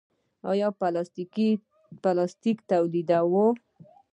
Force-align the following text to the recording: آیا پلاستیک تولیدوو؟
آیا 0.51 0.67
پلاستیک 2.05 2.59
تولیدوو؟ 2.69 3.45